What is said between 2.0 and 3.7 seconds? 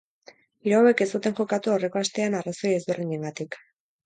astean arrazoi ezberdinengatik.